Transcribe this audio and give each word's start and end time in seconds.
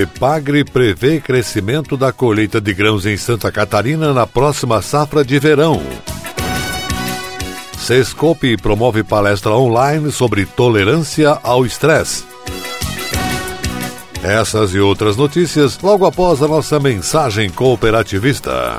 Epagre 0.00 0.64
prevê 0.64 1.20
crescimento 1.20 1.96
da 1.96 2.10
colheita 2.12 2.60
de 2.60 2.72
grãos 2.72 3.04
em 3.04 3.16
Santa 3.16 3.52
Catarina 3.52 4.14
na 4.14 4.26
próxima 4.26 4.80
safra 4.80 5.22
de 5.22 5.38
verão. 5.38 5.82
Sescope 7.78 8.56
promove 8.56 9.04
palestra 9.04 9.50
online 9.52 10.10
sobre 10.10 10.46
tolerância 10.46 11.38
ao 11.42 11.66
estresse. 11.66 12.24
Essas 14.22 14.72
e 14.72 14.80
outras 14.80 15.16
notícias 15.16 15.78
logo 15.82 16.06
após 16.06 16.42
a 16.42 16.48
nossa 16.48 16.80
mensagem 16.80 17.50
cooperativista. 17.50 18.78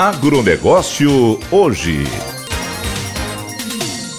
Agronegócio 0.00 1.38
hoje. 1.50 2.04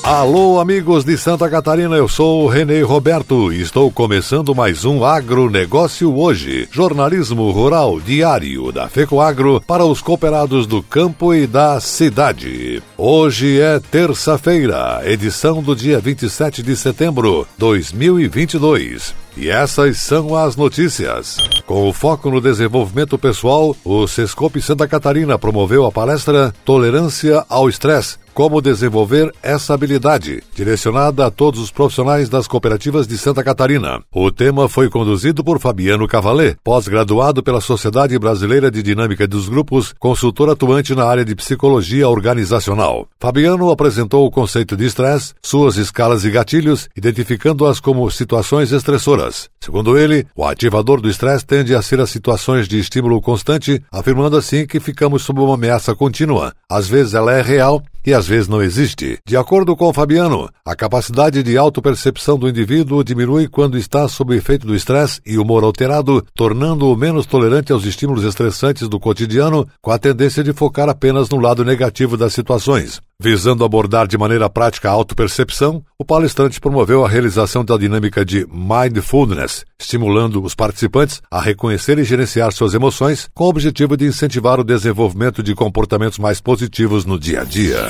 Alô, 0.03 0.59
amigos 0.59 1.03
de 1.03 1.17
Santa 1.17 1.49
Catarina, 1.49 1.95
eu 1.95 2.07
sou 2.07 2.43
o 2.43 2.47
Renê 2.47 2.83
Roberto 2.83 3.51
e 3.51 3.61
estou 3.61 3.91
começando 3.91 4.53
mais 4.53 4.85
um 4.85 5.03
Agronegócio 5.03 6.15
hoje. 6.15 6.69
Jornalismo 6.71 7.49
rural 7.49 7.99
diário 7.99 8.71
da 8.71 8.87
FECOAGRO 8.87 9.59
para 9.65 9.83
os 9.83 10.03
cooperados 10.03 10.67
do 10.67 10.83
campo 10.83 11.33
e 11.33 11.47
da 11.47 11.79
cidade. 11.79 12.83
Hoje 12.95 13.59
é 13.59 13.79
terça-feira, 13.79 15.01
edição 15.03 15.63
do 15.63 15.75
dia 15.75 15.99
27 15.99 16.61
de 16.61 16.75
setembro 16.75 17.47
de 17.53 17.57
2022. 17.57 19.20
E 19.35 19.49
essas 19.49 19.97
são 19.97 20.35
as 20.35 20.55
notícias. 20.55 21.37
Com 21.65 21.87
o 21.87 21.93
foco 21.93 22.29
no 22.29 22.41
desenvolvimento 22.41 23.17
pessoal, 23.17 23.75
o 23.83 24.07
Sescope 24.07 24.61
Santa 24.61 24.87
Catarina 24.87 25.39
promoveu 25.39 25.85
a 25.85 25.91
palestra 25.91 26.53
Tolerância 26.65 27.45
ao 27.47 27.69
Estresse 27.69 28.17
como 28.33 28.61
desenvolver 28.61 29.33
essa 29.41 29.73
habilidade, 29.73 30.43
direcionada 30.55 31.25
a 31.25 31.31
todos 31.31 31.59
os 31.59 31.71
profissionais 31.71 32.29
das 32.29 32.47
cooperativas 32.47 33.07
de 33.07 33.17
Santa 33.17 33.43
Catarina. 33.43 34.01
O 34.11 34.31
tema 34.31 34.69
foi 34.69 34.89
conduzido 34.89 35.43
por 35.43 35.59
Fabiano 35.59 36.07
Cavalê, 36.07 36.55
pós-graduado 36.63 37.43
pela 37.43 37.61
Sociedade 37.61 38.17
Brasileira 38.17 38.71
de 38.71 38.81
Dinâmica 38.81 39.27
dos 39.27 39.49
Grupos, 39.49 39.93
consultor 39.99 40.49
atuante 40.49 40.95
na 40.95 41.05
área 41.05 41.25
de 41.25 41.35
psicologia 41.35 42.07
organizacional. 42.07 43.07
Fabiano 43.19 43.69
apresentou 43.69 44.25
o 44.25 44.31
conceito 44.31 44.75
de 44.77 44.85
estresse, 44.85 45.33
suas 45.41 45.77
escalas 45.77 46.23
e 46.23 46.31
gatilhos, 46.31 46.89
identificando-as 46.95 47.79
como 47.79 48.09
situações 48.09 48.71
estressoras. 48.71 49.49
Segundo 49.59 49.97
ele, 49.97 50.25
o 50.35 50.45
ativador 50.45 51.01
do 51.01 51.09
estresse 51.09 51.45
tende 51.45 51.75
a 51.75 51.81
ser 51.81 51.99
as 51.99 52.09
situações 52.09 52.67
de 52.67 52.79
estímulo 52.79 53.21
constante, 53.21 53.81
afirmando 53.91 54.37
assim 54.37 54.65
que 54.65 54.79
ficamos 54.79 55.23
sob 55.23 55.39
uma 55.39 55.55
ameaça 55.55 55.93
contínua. 55.95 56.53
Às 56.69 56.87
vezes 56.87 57.13
ela 57.13 57.33
é 57.33 57.41
real 57.41 57.83
e 58.05 58.13
às 58.13 58.27
vezes 58.27 58.47
não 58.47 58.61
existe. 58.61 59.19
De 59.25 59.37
acordo 59.37 59.75
com 59.75 59.93
Fabiano, 59.93 60.49
a 60.65 60.75
capacidade 60.75 61.43
de 61.43 61.57
autopercepção 61.57 62.37
do 62.37 62.49
indivíduo 62.49 63.03
diminui 63.03 63.47
quando 63.47 63.77
está 63.77 64.07
sob 64.07 64.35
efeito 64.35 64.65
do 64.65 64.75
estresse 64.75 65.21
e 65.25 65.37
humor 65.37 65.63
alterado, 65.63 66.25
tornando-o 66.35 66.95
menos 66.95 67.25
tolerante 67.25 67.71
aos 67.71 67.85
estímulos 67.85 68.23
estressantes 68.23 68.87
do 68.87 68.99
cotidiano, 68.99 69.67
com 69.81 69.91
a 69.91 69.99
tendência 69.99 70.43
de 70.43 70.53
focar 70.53 70.89
apenas 70.89 71.29
no 71.29 71.39
lado 71.39 71.63
negativo 71.63 72.17
das 72.17 72.33
situações. 72.33 73.01
Visando 73.23 73.63
abordar 73.63 74.07
de 74.07 74.17
maneira 74.17 74.49
prática 74.49 74.89
a 74.89 74.93
autopercepção, 74.93 75.85
o 75.95 76.03
palestrante 76.03 76.59
promoveu 76.59 77.05
a 77.05 77.07
realização 77.07 77.63
da 77.63 77.77
dinâmica 77.77 78.25
de 78.25 78.47
mindfulness, 78.51 79.63
estimulando 79.79 80.43
os 80.43 80.55
participantes 80.55 81.21
a 81.29 81.39
reconhecer 81.39 81.99
e 81.99 82.03
gerenciar 82.03 82.51
suas 82.51 82.73
emoções, 82.73 83.29
com 83.31 83.43
o 83.43 83.49
objetivo 83.49 83.95
de 83.95 84.07
incentivar 84.07 84.59
o 84.59 84.63
desenvolvimento 84.63 85.43
de 85.43 85.53
comportamentos 85.53 86.17
mais 86.17 86.41
positivos 86.41 87.05
no 87.05 87.19
dia 87.19 87.41
a 87.41 87.43
dia. 87.43 87.89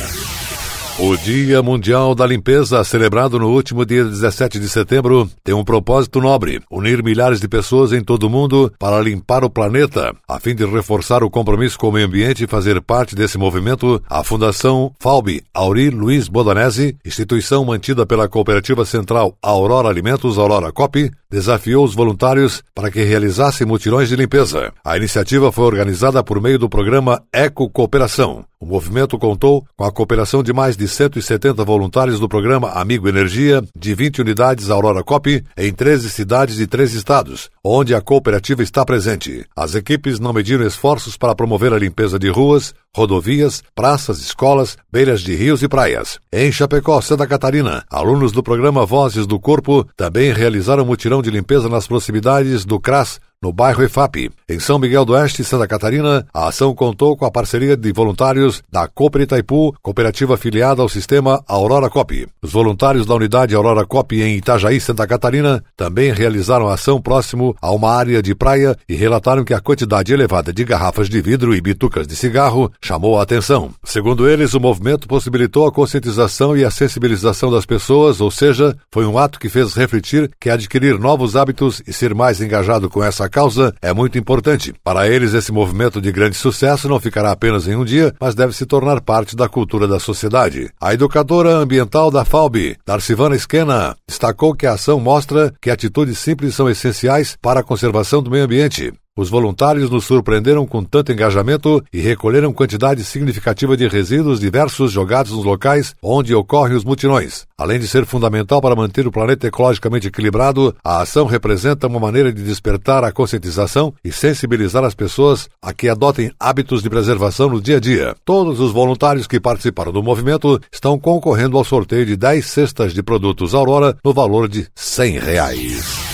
O 1.00 1.16
Dia 1.18 1.64
Mundial 1.64 2.14
da 2.14 2.28
Limpeza, 2.28 2.84
celebrado 2.84 3.40
no 3.40 3.50
último 3.50 3.86
dia 3.86 4.04
17 4.04 4.60
de 4.60 4.70
setembro, 4.70 5.28
tem 5.44 5.56
um 5.56 5.64
propósito 5.64 6.20
nobre: 6.20 6.62
unir 6.70 7.02
milhares 7.02 7.40
de 7.40 7.48
pessoas 7.48 7.92
em 7.92 8.04
todo 8.04 8.24
o 8.24 8.30
mundo 8.30 8.72
para 8.78 9.02
limpar 9.02 9.44
o 9.44 9.50
planeta. 9.50 10.14
A 10.28 10.40
fim 10.40 10.54
de 10.54 10.66
reforçar 10.66 11.24
o 11.24 11.30
compromisso 11.30 11.80
com 11.80 11.90
o 11.90 11.92
meio 11.92 12.06
ambiente 12.06 12.44
e 12.44 12.48
fazer 12.48 12.82
parte 12.82 13.16
desse 13.16 13.38
movimento, 13.38 14.02
a 14.10 14.24
Fundação 14.24 14.94
Falbi 15.00 15.44
Auri 15.54 15.90
Luiz 15.90 16.28
Bodanese, 16.28 16.96
instituição 17.06 17.66
mantida 17.66 18.06
pela 18.06 18.28
Cooperativa 18.28 18.86
Central 18.86 19.36
Aurora 19.42 19.88
Alimentos 19.88 20.38
Aurora 20.38 20.72
Cop, 20.72 21.12
desafiou 21.32 21.86
os 21.86 21.96
voluntários 21.96 22.62
para 22.76 22.92
que 22.92 23.02
realizassem 23.02 23.66
mutirões 23.66 24.10
de 24.10 24.18
limpeza. 24.18 24.74
A 24.84 24.98
iniciativa 24.98 25.52
foi 25.52 25.64
organizada 25.64 26.22
por 26.22 26.42
meio 26.42 26.60
do 26.60 26.70
programa 26.70 27.24
Eco 27.32 27.70
Cooperação. 27.70 28.46
O 28.62 28.66
movimento 28.68 29.18
contou 29.18 29.66
com 29.76 29.84
a 29.84 29.92
cooperação 29.92 30.44
de 30.44 30.54
mais 30.54 30.78
de 30.78 30.88
170 30.88 31.66
voluntários 31.66 32.20
do 32.20 32.30
programa 32.30 32.70
Amigo 32.70 33.10
Energia, 33.10 33.64
de 33.76 33.96
20 33.96 34.22
unidades 34.22 34.70
Aurora 34.70 35.04
Cop, 35.04 35.44
em 35.58 35.74
13 35.74 36.12
cidades 36.12 36.60
e 36.60 36.68
3 36.68 36.94
estados, 36.94 37.50
onde 37.64 37.96
a 37.96 38.02
cooperativa 38.02 38.62
está 38.62 38.86
presente. 38.86 39.44
As 39.56 39.74
equipes 39.74 40.20
não 40.20 40.32
mediram 40.32 40.64
esforços 40.64 41.18
para 41.18 41.34
promover 41.34 41.74
a 41.74 41.80
limpeza 41.80 42.20
de 42.20 42.30
ruas, 42.30 42.76
rodovias, 42.96 43.64
praças, 43.74 44.20
escolas, 44.20 44.78
beiras 44.92 45.22
de 45.22 45.34
rios 45.34 45.64
e 45.64 45.68
praias. 45.68 46.20
Em 46.32 46.52
Chapecó, 46.52 47.02
Santa 47.02 47.26
Catarina, 47.26 47.84
alunos 47.90 48.32
do 48.32 48.44
programa 48.44 48.86
Vozes 48.86 49.26
do 49.26 49.40
Corpo 49.40 49.88
também 49.98 50.32
realizaram 50.32 50.86
mutirão 50.86 51.21
de 51.22 51.32
limpeza 51.32 51.70
nas 51.70 51.88
proximidades 51.88 52.66
do 52.66 52.80
CRAS, 52.80 53.20
no 53.42 53.52
bairro 53.52 53.84
EFAP. 53.84 54.30
Em 54.48 54.60
São 54.60 54.78
Miguel 54.78 55.04
do 55.04 55.14
Oeste, 55.14 55.44
Santa 55.44 55.68
Catarina, 55.68 56.28
a 56.32 56.48
ação 56.48 56.76
contou 56.76 57.18
com 57.18 57.26
a 57.26 57.32
parceria 57.32 57.76
de 57.76 57.92
voluntários 57.92 58.62
da 58.72 58.88
Cooper 58.88 59.24
Itaipu, 59.24 59.74
cooperativa 59.82 60.36
afiliada 60.36 60.82
ao 60.82 60.88
sistema 60.88 61.44
Aurora 61.48 61.90
Cop. 61.90 62.28
Os 62.42 62.52
voluntários 62.52 63.06
da 63.06 63.16
unidade 63.16 63.56
Aurora 63.56 63.84
Cop 63.84 64.16
em 64.16 64.38
Itajaí, 64.38 64.80
Santa 64.80 65.08
Catarina, 65.08 65.64
também 65.76 66.12
realizaram 66.12 66.68
a 66.68 66.76
ação 66.76 67.02
próximo 67.02 67.56
a 67.60 67.72
uma 67.72 67.92
área 67.92 68.22
de 68.22 68.36
praia 68.36 68.78
e 68.88 68.94
relataram 68.94 69.44
que 69.44 69.56
a 69.56 69.60
quantidade 69.60 70.14
elevada 70.14 70.54
de 70.54 70.64
garrafas 70.64 71.10
de 71.10 71.20
vidro 71.20 71.56
e 71.56 71.62
bitucas 71.62 72.06
de 72.06 72.16
cigarro 72.16 72.72
chamou 72.80 73.18
a 73.18 73.24
atenção. 73.24 73.72
Segundo 73.84 74.30
eles, 74.30 74.54
o 74.54 74.60
movimento 74.60 75.08
possibilitou 75.08 75.66
a 75.66 75.72
conscientização 75.72 76.56
e 76.56 76.64
a 76.64 76.70
sensibilização 76.70 77.50
das 77.50 77.66
pessoas, 77.66 78.22
ou 78.22 78.30
seja, 78.30 78.78
foi 78.92 79.06
um 79.06 79.18
ato 79.18 79.40
que 79.40 79.50
fez 79.50 79.74
refletir 79.74 80.30
que 80.40 80.50
adquirir 80.50 81.00
novos 81.00 81.36
hábitos 81.36 81.82
e 81.88 81.92
ser 81.92 82.14
mais 82.14 82.40
engajado 82.40 82.88
com 82.88 83.04
essa 83.04 83.31
causa 83.32 83.74
é 83.82 83.92
muito 83.92 84.18
importante. 84.20 84.74
Para 84.84 85.08
eles, 85.08 85.34
esse 85.34 85.52
movimento 85.52 86.00
de 86.00 86.12
grande 86.12 86.38
sucesso 86.38 86.88
não 86.88 87.00
ficará 87.00 87.32
apenas 87.32 87.68
em 87.68 87.76
um 87.76 87.84
dia, 87.84 88.14
mas 88.20 88.36
deve 88.36 88.54
se 88.54 88.66
tornar 88.68 89.02
parte 89.02 89.36
da 89.36 89.50
cultura 89.50 89.88
da 89.88 90.00
sociedade. 90.00 90.70
A 90.80 90.94
educadora 90.94 91.50
ambiental 91.56 92.12
da 92.12 92.24
FAUB, 92.24 92.78
Darcivana 92.86 93.36
Esquena, 93.36 93.96
destacou 94.08 94.54
que 94.54 94.68
a 94.68 94.74
ação 94.74 95.00
mostra 95.00 95.52
que 95.60 95.72
atitudes 95.72 96.20
simples 96.20 96.54
são 96.54 96.70
essenciais 96.70 97.36
para 97.42 97.62
a 97.62 97.64
conservação 97.64 98.22
do 98.22 98.30
meio 98.30 98.44
ambiente. 98.44 98.94
Os 99.22 99.30
voluntários 99.30 99.88
nos 99.88 100.06
surpreenderam 100.06 100.66
com 100.66 100.84
tanto 100.84 101.12
engajamento 101.12 101.80
e 101.94 102.00
recolheram 102.00 102.52
quantidade 102.52 103.04
significativa 103.04 103.78
de 103.78 103.88
resíduos 103.88 104.40
diversos 104.40 104.92
jogados 104.92 105.32
nos 105.32 105.46
locais 105.46 105.94
onde 106.02 106.34
ocorrem 106.34 106.76
os 106.76 106.84
mutirões. 106.84 107.46
Além 107.56 107.80
de 107.80 107.88
ser 107.88 108.04
fundamental 108.08 108.60
para 108.60 108.76
manter 108.76 109.06
o 109.06 109.12
planeta 109.12 109.46
ecologicamente 109.46 110.08
equilibrado, 110.08 110.76
a 110.84 111.02
ação 111.02 111.28
representa 111.28 111.86
uma 111.86 112.00
maneira 112.00 112.34
de 112.34 112.42
despertar 112.42 113.04
a 113.04 113.12
conscientização 113.12 113.94
e 114.04 114.12
sensibilizar 114.12 114.84
as 114.84 114.96
pessoas 114.96 115.48
a 115.62 115.72
que 115.72 115.88
adotem 115.88 116.32
hábitos 116.40 116.82
de 116.82 116.90
preservação 116.90 117.48
no 117.48 117.62
dia 117.62 117.78
a 117.78 117.80
dia. 117.80 118.16
Todos 118.26 118.60
os 118.60 118.72
voluntários 118.72 119.28
que 119.28 119.40
participaram 119.40 119.92
do 119.92 120.02
movimento 120.02 120.60
estão 120.74 120.98
concorrendo 120.98 121.60
ao 121.60 121.64
sorteio 121.64 122.08
de 122.08 122.18
10 122.18 122.44
cestas 122.44 122.92
de 122.92 123.04
produtos 123.04 123.54
Aurora 123.54 123.96
no 124.04 124.16
valor 124.16 124.50
de 124.50 124.66
100 124.74 125.20
reais. 125.20 126.11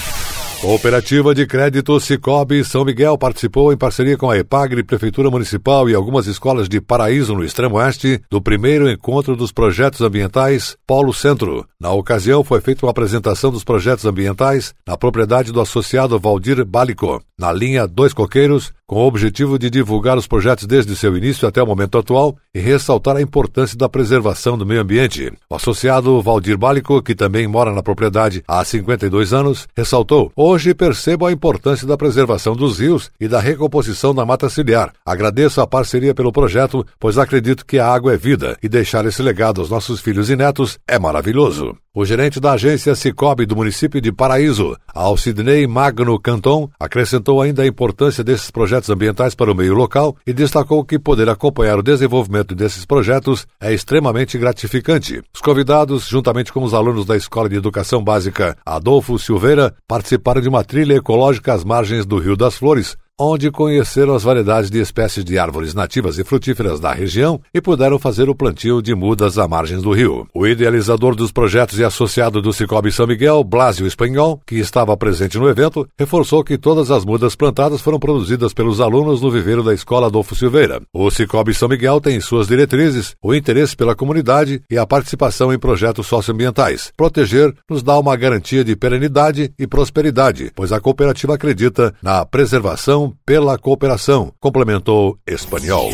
Cooperativa 0.61 1.35
de 1.35 1.45
Crédito 1.45 1.99
Cicobi 1.99 2.65
São 2.65 2.83
Miguel 2.83 3.15
participou 3.15 3.71
em 3.71 3.77
parceria 3.77 4.17
com 4.17 4.27
a 4.27 4.37
EPAGRE, 4.37 4.83
Prefeitura 4.83 5.29
Municipal 5.29 5.87
e 5.87 5.93
algumas 5.93 6.25
escolas 6.25 6.67
de 6.67 6.81
Paraíso, 6.81 7.35
no 7.35 7.43
extremo 7.43 7.75
oeste, 7.75 8.19
do 8.27 8.41
primeiro 8.41 8.89
encontro 8.89 9.35
dos 9.35 9.51
projetos 9.51 10.01
ambientais 10.01 10.75
Polo 10.87 11.13
Centro. 11.13 11.67
Na 11.79 11.91
ocasião, 11.91 12.43
foi 12.43 12.59
feita 12.59 12.85
uma 12.85 12.89
apresentação 12.89 13.51
dos 13.51 13.63
projetos 13.63 14.05
ambientais 14.05 14.73
na 14.85 14.97
propriedade 14.97 15.51
do 15.51 15.61
associado 15.61 16.19
Valdir 16.19 16.65
Balico, 16.65 17.21
na 17.37 17.53
linha 17.53 17.87
Dois 17.87 18.11
Coqueiros, 18.11 18.73
com 18.87 19.03
o 19.03 19.05
objetivo 19.05 19.59
de 19.59 19.69
divulgar 19.69 20.17
os 20.17 20.27
projetos 20.27 20.65
desde 20.65 20.95
seu 20.95 21.17
início 21.17 21.45
até 21.45 21.61
o 21.61 21.67
momento 21.67 21.97
atual 21.97 22.37
e 22.55 22.59
ressaltar 22.59 23.17
a 23.17 23.21
importância 23.21 23.77
da 23.77 23.89
preservação 23.89 24.57
do 24.57 24.65
meio 24.65 24.81
ambiente. 24.81 25.29
O 25.49 25.55
associado 25.55 26.21
Valdir 26.21 26.57
Balico, 26.57 27.03
que 27.03 27.13
também 27.13 27.45
mora 27.47 27.73
na 27.73 27.83
propriedade 27.83 28.41
há 28.47 28.63
52 28.63 29.33
anos, 29.33 29.67
ressaltou: 29.75 30.31
Hoje 30.35 30.73
percebo 30.73 31.25
a 31.25 31.31
importância 31.33 31.85
da 31.85 31.97
preservação 31.97 32.55
dos 32.55 32.79
rios 32.79 33.11
e 33.19 33.27
da 33.27 33.41
recomposição 33.41 34.15
da 34.15 34.25
mata 34.25 34.49
ciliar. 34.49 34.93
Agradeço 35.05 35.59
a 35.59 35.67
parceria 35.67 36.15
pelo 36.15 36.31
projeto, 36.31 36.85
pois 36.97 37.17
acredito 37.17 37.65
que 37.65 37.79
a 37.79 37.87
água 37.87 38.13
é 38.13 38.17
vida 38.17 38.57
e 38.63 38.69
deixar 38.69 39.05
esse 39.05 39.21
legado 39.21 39.59
aos 39.59 39.69
nossos 39.69 39.99
filhos 39.99 40.29
e 40.29 40.35
netos 40.37 40.79
é 40.87 40.97
maravilhoso. 40.97 41.75
O 41.93 42.05
gerente 42.05 42.39
da 42.39 42.51
agência 42.51 42.93
Cicobi 42.93 43.47
do 43.47 43.55
município 43.55 43.99
de 43.99 44.11
Paraíso, 44.11 44.77
Alcidney 44.93 45.65
Magno 45.65 46.19
Canton, 46.19 46.69
acrescentou 46.79 47.41
ainda 47.41 47.63
a 47.63 47.67
importância 47.67 48.23
desses 48.23 48.51
projetos 48.51 48.76
ambientais 48.89 49.33
para 49.33 49.51
o 49.51 49.55
meio 49.55 49.73
local 49.73 50.15
e 50.25 50.31
destacou 50.31 50.83
que 50.85 50.99
poder 50.99 51.29
acompanhar 51.29 51.79
o 51.79 51.83
desenvolvimento 51.83 52.53
desses 52.53 52.85
projetos 52.85 53.47
é 53.59 53.73
extremamente 53.73 54.37
gratificante. 54.37 55.21
Os 55.33 55.41
convidados, 55.41 56.07
juntamente 56.07 56.53
com 56.53 56.63
os 56.63 56.73
alunos 56.73 57.05
da 57.05 57.17
Escola 57.17 57.49
de 57.49 57.55
Educação 57.55 58.03
Básica 58.03 58.57
Adolfo 58.65 59.17
Silveira, 59.17 59.73
participaram 59.87 60.41
de 60.41 60.49
uma 60.49 60.63
trilha 60.63 60.95
ecológica 60.95 61.53
às 61.53 61.63
margens 61.63 62.05
do 62.05 62.19
Rio 62.19 62.37
das 62.37 62.55
Flores, 62.55 62.95
onde 63.19 63.49
conheceram 63.49 64.13
as 64.13 64.21
variedades 64.21 64.69
de 64.69 64.79
espécies 64.79 65.25
de 65.25 65.39
árvores 65.39 65.73
nativas 65.73 66.19
e 66.19 66.23
frutíferas 66.23 66.79
da 66.79 66.93
região 66.93 67.41
e 67.51 67.59
puderam 67.59 67.97
fazer 67.97 68.29
o 68.29 68.35
plantio 68.35 68.79
de 68.79 68.93
mudas 68.93 69.39
à 69.39 69.47
margens 69.47 69.81
do 69.81 69.91
rio. 69.91 70.27
O 70.35 70.45
idealizador 70.45 71.15
dos 71.15 71.31
projetos 71.31 71.79
e 71.79 71.83
associado 71.83 72.43
do 72.43 72.53
Cicobi 72.53 72.91
São 72.91 73.07
Miguel, 73.07 73.43
Blasio 73.43 73.87
Espanhol, 73.87 74.39
que 74.45 74.57
estava 74.57 74.95
presente 74.95 75.39
no 75.39 75.49
evento, 75.49 75.87
reforçou 75.97 76.43
que 76.43 76.59
todas 76.59 76.91
as 76.91 77.03
mudas 77.03 77.35
plantadas 77.35 77.81
foram 77.81 77.99
produzidas 77.99 78.53
pelos 78.53 78.79
alunos 78.79 79.19
no 79.19 79.31
viveiro 79.31 79.63
da 79.63 79.73
Escola 79.73 80.07
Adolfo 80.07 80.35
Silveira. 80.35 80.79
O 80.93 81.09
Cicobi 81.09 81.55
São 81.55 81.67
Miguel 81.67 81.99
tem 81.99 82.17
em 82.17 82.21
suas 82.21 82.47
diretrizes 82.47 83.15
o 83.23 83.33
interesse 83.33 83.75
pela 83.75 83.95
comunidade 83.95 84.61
e 84.69 84.77
a 84.77 84.85
participação 84.85 85.51
em 85.51 85.57
projetos 85.57 86.05
socioambientais. 86.05 86.91
Proteger 86.95 87.51
nos 87.67 87.81
dá 87.81 87.97
uma 87.97 88.15
garantia 88.15 88.63
de 88.63 88.75
perenidade 88.75 89.51
e 89.57 89.65
prosperidade, 89.65 90.51
pois 90.55 90.71
a 90.71 90.79
cooperativa 90.79 91.33
acredita 91.33 91.95
na 92.03 92.23
preservação 92.23 93.06
pela 93.25 93.57
cooperação, 93.57 94.31
complementou 94.39 95.17
Espanhol. 95.25 95.91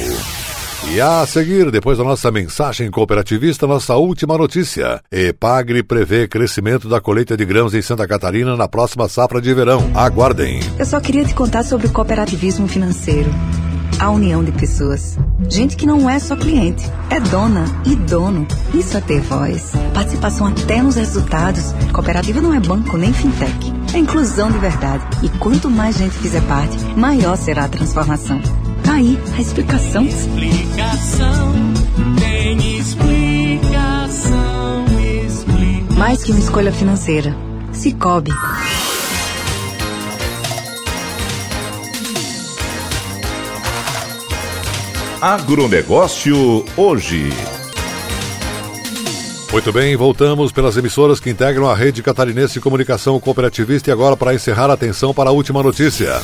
E 0.92 1.00
a 1.00 1.26
seguir, 1.26 1.72
depois 1.72 1.98
da 1.98 2.04
nossa 2.04 2.30
mensagem 2.30 2.92
cooperativista, 2.92 3.66
nossa 3.66 3.96
última 3.96 4.38
notícia. 4.38 5.02
Epagre 5.12 5.82
prevê 5.82 6.28
crescimento 6.28 6.90
da 6.90 7.00
colheita 7.00 7.38
de 7.38 7.46
grãos 7.46 7.74
em 7.74 7.82
Santa 7.82 8.08
Catarina 8.08 8.56
na 8.58 8.68
próxima 8.68 9.08
safra 9.08 9.42
de 9.42 9.54
verão. 9.54 9.90
Aguardem. 9.96 10.60
Eu 10.78 10.86
só 10.86 11.00
queria 11.00 11.24
te 11.24 11.34
contar 11.34 11.64
sobre 11.64 11.88
o 11.88 11.92
cooperativismo 11.92 12.68
financeiro. 12.68 13.30
A 14.00 14.10
união 14.10 14.44
de 14.44 14.52
pessoas. 14.52 15.18
Gente 15.50 15.78
que 15.78 15.86
não 15.86 16.10
é 16.10 16.20
só 16.20 16.36
cliente, 16.36 16.84
é 17.10 17.20
dona 17.20 17.66
e 17.86 17.96
dono. 17.96 18.46
Isso 18.74 18.98
é 18.98 19.02
ter 19.02 19.22
voz. 19.22 19.72
Participação 19.94 20.48
até 20.48 20.82
nos 20.82 20.96
resultados. 20.96 21.74
Cooperativa 21.94 22.42
não 22.42 22.54
é 22.54 22.60
banco 22.60 22.98
nem 22.98 23.14
fintech. 23.14 23.83
É 23.94 23.98
inclusão 24.00 24.52
de 24.52 24.58
verdade. 24.58 25.04
E 25.22 25.30
quanto 25.38 25.70
mais 25.70 25.96
gente 25.98 26.16
fizer 26.18 26.42
parte, 26.48 26.78
maior 26.98 27.38
será 27.38 27.66
a 27.66 27.70
transformação. 27.70 28.42
Tá 28.84 28.96
aí 28.96 29.20
a 29.38 29.42
explicação. 29.42 30.04
Explicação, 30.04 31.54
tem 32.20 32.78
explicação, 32.78 34.86
explicação. 35.26 35.98
Mais 35.98 36.24
que 36.24 36.32
uma 36.32 36.40
escolha 36.40 36.72
financeira. 36.72 37.36
Cicobi. 37.72 38.32
Agronegócio 45.22 46.66
hoje. 46.76 47.30
Muito 49.54 49.72
bem, 49.72 49.96
voltamos 49.96 50.52
pelas 50.52 50.78
emissoras 50.78 51.20
que 51.20 51.30
integram 51.30 51.70
a 51.70 51.76
rede 51.76 52.02
catarinense 52.02 52.56
de 52.56 52.60
comunicação 52.60 53.20
cooperativista 53.20 53.92
e 53.92 53.94
agora 53.94 54.18
para 54.18 54.34
encerrar 54.34 54.72
a 54.72 54.74
atenção 54.74 55.14
para 55.14 55.30
a 55.30 55.32
última 55.32 55.62
notícia. 55.62 56.20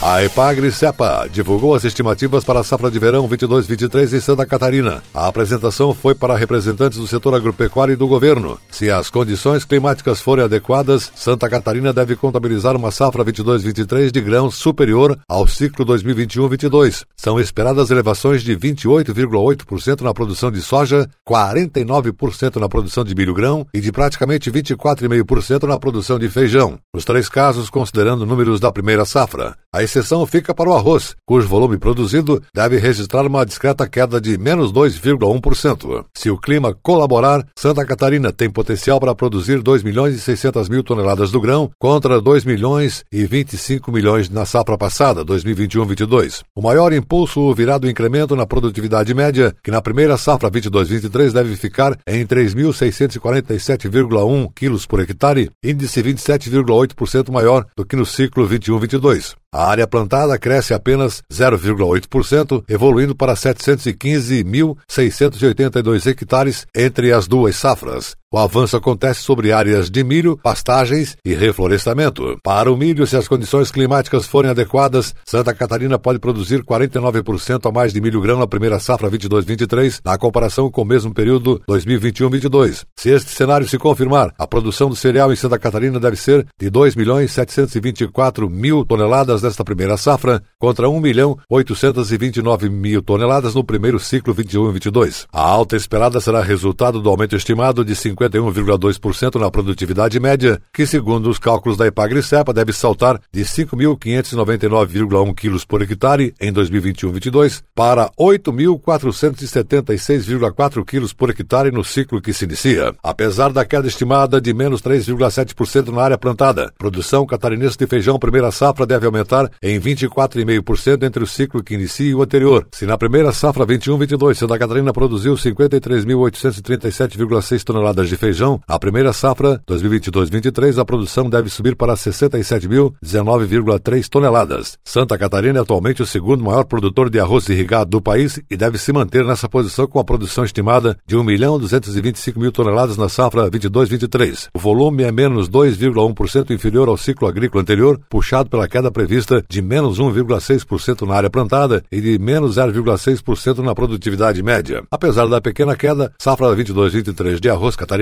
A 0.00 0.22
Epagre 0.22 0.70
Cepa 0.70 1.28
divulgou 1.28 1.74
as 1.74 1.82
estimativas 1.82 2.44
para 2.44 2.60
a 2.60 2.64
safra 2.64 2.88
de 2.88 3.00
verão 3.00 3.28
22-23 3.28 4.16
em 4.16 4.20
Santa 4.20 4.46
Catarina. 4.46 5.02
A 5.12 5.26
apresentação 5.26 5.92
foi 5.92 6.14
para 6.14 6.36
representantes 6.36 6.98
do 6.98 7.06
setor 7.08 7.34
agropecuário 7.34 7.94
e 7.94 7.96
do 7.96 8.06
governo. 8.06 8.60
Se 8.70 8.88
as 8.92 9.10
condições 9.10 9.64
climáticas 9.64 10.20
forem 10.20 10.44
adequadas, 10.44 11.10
Santa 11.16 11.48
Catarina 11.48 11.92
deve 11.92 12.14
contabilizar 12.14 12.76
uma 12.76 12.92
safra 12.92 13.24
22-23 13.24 14.12
de 14.12 14.20
grãos 14.20 14.54
superior 14.54 15.18
ao 15.28 15.48
ciclo 15.48 15.84
2021-22. 15.84 17.04
São 17.16 17.40
esperadas 17.40 17.90
elevações 17.90 18.44
de 18.44 18.56
28,8% 18.56 20.02
na 20.02 20.14
produção 20.14 20.52
de 20.52 20.62
soja, 20.62 21.10
49% 21.28 22.56
na 22.60 22.68
produção 22.68 23.02
de 23.02 23.16
milho 23.16 23.34
grão 23.34 23.66
e 23.74 23.80
de 23.80 23.90
praticamente 23.90 24.48
24,5% 24.48 25.64
na 25.64 25.76
produção 25.76 26.20
de 26.20 26.28
feijão. 26.28 26.78
Os 26.94 27.04
três 27.04 27.28
casos 27.28 27.68
considerando 27.68 28.24
números 28.24 28.60
da 28.60 28.70
primeira 28.70 29.04
safra. 29.04 29.56
A 29.78 29.82
exceção 29.84 30.26
fica 30.26 30.52
para 30.52 30.68
o 30.68 30.74
arroz, 30.74 31.14
cujo 31.24 31.46
volume 31.46 31.78
produzido 31.78 32.42
deve 32.52 32.78
registrar 32.78 33.24
uma 33.24 33.46
discreta 33.46 33.88
queda 33.88 34.20
de 34.20 34.36
menos 34.36 34.72
2,1%. 34.72 36.04
Se 36.16 36.30
o 36.30 36.36
clima 36.36 36.76
colaborar, 36.82 37.46
Santa 37.56 37.86
Catarina 37.86 38.32
tem 38.32 38.50
potencial 38.50 38.98
para 38.98 39.14
produzir 39.14 39.62
2 39.62 39.84
milhões 39.84 40.16
e 40.16 40.20
600 40.20 40.68
mil 40.68 40.82
toneladas 40.82 41.30
do 41.30 41.40
grão 41.40 41.70
contra 41.78 42.20
2 42.20 42.44
milhões 42.44 43.04
e 43.12 43.24
25 43.24 43.92
milhões 43.92 44.28
na 44.28 44.44
safra 44.44 44.76
passada, 44.76 45.24
2021-22. 45.24 46.42
O 46.56 46.60
maior 46.60 46.92
impulso 46.92 47.54
virá 47.54 47.78
do 47.78 47.88
incremento 47.88 48.34
na 48.34 48.48
produtividade 48.48 49.14
média, 49.14 49.54
que 49.62 49.70
na 49.70 49.80
primeira 49.80 50.16
safra 50.16 50.50
22-23 50.50 51.30
deve 51.30 51.54
ficar 51.54 51.96
em 52.04 52.26
3.647,1 52.26 54.50
quilos 54.56 54.86
por 54.86 54.98
hectare, 54.98 55.52
índice 55.62 56.02
27,8% 56.02 57.30
maior 57.30 57.64
do 57.76 57.86
que 57.86 57.94
no 57.94 58.04
ciclo 58.04 58.44
21-22. 58.48 59.36
A 59.50 59.70
área 59.70 59.86
plantada 59.86 60.38
cresce 60.38 60.74
apenas 60.74 61.22
0,8%, 61.32 62.64
evoluindo 62.68 63.16
para 63.16 63.32
715.682 63.32 66.06
hectares 66.06 66.66
entre 66.74 67.12
as 67.12 67.26
duas 67.26 67.56
safras. 67.56 68.17
O 68.30 68.36
avanço 68.36 68.76
acontece 68.76 69.22
sobre 69.22 69.52
áreas 69.52 69.88
de 69.88 70.04
milho, 70.04 70.38
pastagens 70.42 71.16
e 71.24 71.32
reflorestamento. 71.32 72.38
Para 72.42 72.70
o 72.70 72.76
milho, 72.76 73.06
se 73.06 73.16
as 73.16 73.26
condições 73.26 73.70
climáticas 73.70 74.26
forem 74.26 74.50
adequadas, 74.50 75.14
Santa 75.24 75.54
Catarina 75.54 75.98
pode 75.98 76.18
produzir 76.18 76.62
49% 76.62 77.66
a 77.66 77.72
mais 77.72 77.90
de 77.90 78.02
milho 78.02 78.20
grão 78.20 78.38
na 78.38 78.46
primeira 78.46 78.78
safra 78.78 79.10
22-23, 79.10 80.00
na 80.04 80.18
comparação 80.18 80.70
com 80.70 80.82
o 80.82 80.84
mesmo 80.84 81.14
período 81.14 81.62
2021-22. 81.66 82.84
Se 82.98 83.08
este 83.08 83.30
cenário 83.30 83.66
se 83.66 83.78
confirmar, 83.78 84.34
a 84.38 84.46
produção 84.46 84.90
do 84.90 84.96
cereal 84.96 85.32
em 85.32 85.36
Santa 85.36 85.58
Catarina 85.58 85.98
deve 85.98 86.16
ser 86.16 86.46
de 86.60 86.68
2 86.68 86.96
milhões 86.96 87.32
724 87.32 88.50
mil 88.50 88.84
toneladas 88.84 89.40
nesta 89.40 89.64
primeira 89.64 89.96
safra, 89.96 90.42
contra 90.58 90.86
1 90.86 91.00
milhão 91.00 91.38
829 91.48 92.68
mil 92.68 93.00
toneladas 93.00 93.54
no 93.54 93.64
primeiro 93.64 93.98
ciclo 93.98 94.34
21-22. 94.34 95.24
A 95.32 95.40
alta 95.40 95.76
esperada 95.76 96.20
será 96.20 96.42
resultado 96.42 97.00
do 97.00 97.08
aumento 97.08 97.34
estimado 97.34 97.82
de 97.82 97.96
50 97.96 98.17
51,2% 98.18 99.36
na 99.36 99.48
produtividade 99.50 100.18
média, 100.18 100.60
que, 100.72 100.86
segundo 100.86 101.28
os 101.30 101.38
cálculos 101.38 101.78
da 101.78 101.86
Epagri-Cepa, 101.86 102.52
deve 102.52 102.72
saltar 102.72 103.20
de 103.32 103.42
5.599,1 103.42 105.32
quilos 105.34 105.64
por 105.64 105.80
hectare 105.82 106.34
em 106.40 106.52
2021-22 106.52 107.62
para 107.74 108.10
8.476,4 108.18 110.84
quilos 110.84 111.12
por 111.12 111.30
hectare 111.30 111.70
no 111.70 111.84
ciclo 111.84 112.20
que 112.20 112.32
se 112.32 112.44
inicia. 112.44 112.92
Apesar 113.02 113.52
da 113.52 113.64
queda 113.64 113.86
estimada 113.86 114.40
de 114.40 114.52
menos 114.52 114.82
3,7% 114.82 115.92
na 115.92 116.02
área 116.02 116.18
plantada, 116.18 116.72
produção 116.76 117.24
catarinense 117.26 117.78
de 117.78 117.86
feijão 117.86 118.18
primeira 118.18 118.50
safra 118.50 118.84
deve 118.86 119.06
aumentar 119.06 119.48
em 119.62 119.78
24,5% 119.80 121.04
entre 121.04 121.22
o 121.22 121.26
ciclo 121.26 121.62
que 121.62 121.74
inicia 121.74 122.10
e 122.10 122.14
o 122.14 122.22
anterior. 122.22 122.66
Se 122.72 122.86
na 122.86 122.98
primeira 122.98 123.30
safra 123.32 123.66
21-22 123.66 124.34
Santa 124.34 124.58
Catarina 124.58 124.92
produziu 124.92 125.34
53.837,6 125.34 127.62
toneladas 127.62 128.07
de 128.08 128.16
feijão, 128.16 128.60
a 128.66 128.78
primeira 128.78 129.12
safra 129.12 129.60
2022-23 129.68 130.78
a 130.78 130.84
produção 130.84 131.28
deve 131.28 131.48
subir 131.48 131.76
para 131.76 131.94
67.019,3 131.94 134.08
toneladas. 134.08 134.78
Santa 134.84 135.18
Catarina 135.18 135.58
é 135.58 135.62
atualmente 135.62 136.02
o 136.02 136.06
segundo 136.06 136.44
maior 136.44 136.64
produtor 136.64 137.10
de 137.10 137.20
arroz 137.20 137.48
irrigado 137.48 137.90
do 137.90 138.00
país 138.00 138.40
e 138.50 138.56
deve 138.56 138.78
se 138.78 138.92
manter 138.92 139.24
nessa 139.24 139.48
posição 139.48 139.86
com 139.86 139.98
a 139.98 140.04
produção 140.04 140.44
estimada 140.44 140.96
de 141.06 141.16
1 141.16 141.22
milhão 141.22 141.58
225 141.58 142.40
mil 142.40 142.52
toneladas 142.52 142.96
na 142.96 143.08
safra 143.08 143.50
22-23. 143.50 144.48
O 144.54 144.58
volume 144.58 145.02
é 145.02 145.12
menos 145.12 145.48
2,1% 145.48 146.50
inferior 146.50 146.88
ao 146.88 146.96
ciclo 146.96 147.28
agrícola 147.28 147.62
anterior, 147.62 148.00
puxado 148.08 148.48
pela 148.48 148.68
queda 148.68 148.90
prevista 148.90 149.44
de 149.48 149.62
menos 149.62 149.98
1,6% 149.98 151.06
na 151.06 151.14
área 151.14 151.30
plantada 151.30 151.82
e 151.90 152.00
de 152.00 152.18
menos 152.18 152.56
0,6% 152.56 153.58
na 153.58 153.74
produtividade 153.74 154.42
média. 154.42 154.82
Apesar 154.90 155.26
da 155.26 155.40
pequena 155.40 155.76
queda, 155.76 156.12
safra 156.18 156.54
22-23 156.54 157.40
de 157.40 157.48
arroz 157.48 157.76
catarinense 157.76 157.97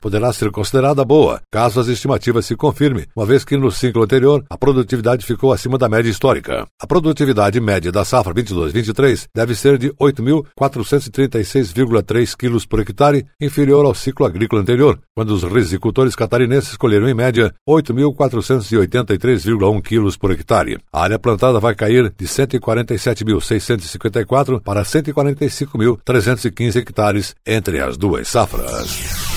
poderá 0.00 0.32
ser 0.32 0.50
considerada 0.50 1.04
boa, 1.04 1.42
caso 1.50 1.78
as 1.80 1.88
estimativas 1.88 2.46
se 2.46 2.56
confirmem, 2.56 3.04
uma 3.14 3.26
vez 3.26 3.44
que 3.44 3.56
no 3.56 3.70
ciclo 3.70 4.02
anterior 4.02 4.44
a 4.50 4.58
produtividade 4.58 5.24
ficou 5.24 5.52
acima 5.52 5.78
da 5.78 5.88
média 5.88 6.10
histórica. 6.10 6.66
A 6.80 6.86
produtividade 6.86 7.60
média 7.60 7.92
da 7.92 8.04
safra 8.04 8.34
22-23 8.34 9.26
deve 9.34 9.54
ser 9.54 9.78
de 9.78 9.90
8.436,3 9.94 12.36
quilos 12.36 12.66
por 12.66 12.80
hectare, 12.80 13.24
inferior 13.40 13.84
ao 13.84 13.94
ciclo 13.94 14.26
agrícola 14.26 14.62
anterior, 14.62 14.98
quando 15.14 15.30
os 15.30 15.42
risicultores 15.42 16.16
catarinenses 16.16 16.76
colheram 16.76 17.08
em 17.08 17.14
média 17.14 17.52
8.483,1 17.68 19.82
quilos 19.82 20.16
por 20.16 20.30
hectare. 20.30 20.78
A 20.92 21.02
área 21.02 21.18
plantada 21.18 21.58
vai 21.60 21.74
cair 21.74 22.12
de 22.16 22.26
147.654 22.26 24.62
para 24.62 24.82
145.315 24.82 26.76
hectares 26.76 27.34
entre 27.46 27.80
as 27.80 27.96
duas 27.96 28.28
safras. 28.28 29.35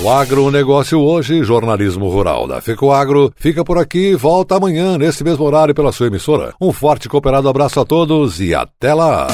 O 0.00 0.08
agronegócio 0.08 1.00
hoje, 1.00 1.42
jornalismo 1.42 2.08
rural 2.08 2.46
da 2.46 2.60
FECOAGro, 2.60 3.32
fica 3.34 3.64
por 3.64 3.78
aqui 3.78 4.10
e 4.10 4.14
volta 4.14 4.54
amanhã, 4.54 4.96
nesse 4.96 5.24
mesmo 5.24 5.44
horário, 5.44 5.74
pela 5.74 5.90
sua 5.90 6.06
emissora. 6.06 6.54
Um 6.60 6.72
forte 6.72 7.06
e 7.06 7.08
cooperado 7.08 7.48
abraço 7.48 7.80
a 7.80 7.84
todos 7.84 8.40
e 8.40 8.54
até 8.54 8.94
lá! 8.94 9.26